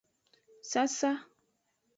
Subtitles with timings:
[0.69, 1.11] Sasa.